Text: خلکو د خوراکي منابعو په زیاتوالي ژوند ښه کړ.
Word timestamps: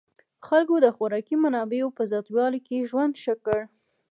خلکو 0.47 0.75
د 0.85 0.87
خوراکي 0.95 1.35
منابعو 1.43 1.95
په 1.97 2.03
زیاتوالي 2.11 2.59
ژوند 2.89 3.13
ښه 3.23 3.35
کړ. 3.45 3.59